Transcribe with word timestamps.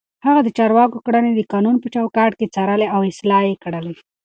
هغه 0.25 0.41
د 0.43 0.49
چارواکو 0.57 0.97
کړنې 1.05 1.31
د 1.33 1.41
قانون 1.53 1.75
په 1.79 1.87
چوکاټ 1.95 2.31
کې 2.39 2.51
څارلې 2.55 2.87
او 2.95 3.01
اصلاح 3.11 3.43
يې 3.49 3.55
کړې. 3.63 3.93